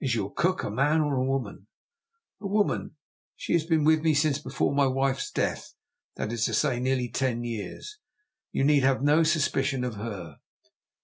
"Is 0.00 0.16
your 0.16 0.32
cook 0.34 0.64
a 0.64 0.68
man 0.70 1.00
or 1.00 1.14
a 1.14 1.24
woman?" 1.24 1.68
"A 2.40 2.46
woman. 2.48 2.96
She 3.36 3.52
has 3.52 3.64
been 3.64 3.84
with 3.84 4.02
me 4.02 4.14
since 4.14 4.36
before 4.40 4.74
my 4.74 4.88
wife's 4.88 5.30
death 5.30 5.74
that 6.16 6.32
is 6.32 6.44
to 6.46 6.54
say, 6.54 6.80
nearly 6.80 7.08
ten 7.08 7.44
years. 7.44 7.98
You 8.50 8.64
need 8.64 8.82
have 8.82 9.00
no 9.04 9.22
suspicion 9.22 9.84
of 9.84 9.94
her." 9.94 10.40